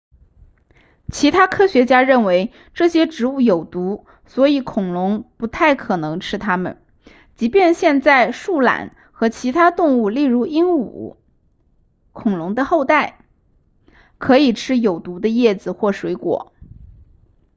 [1.11, 6.81] 其他科学家认为这些植物有毒所以恐龙不太可能吃它们
[7.35, 11.17] 即便现在树懒和其他动物例如鹦鹉
[12.13, 13.23] 恐龙的后代
[14.17, 16.51] 可以吃有毒的叶子或水果